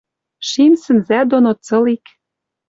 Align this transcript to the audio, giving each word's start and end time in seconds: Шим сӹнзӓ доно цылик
Шим 0.49 0.73
сӹнзӓ 0.83 1.19
доно 1.29 1.53
цылик 1.65 2.05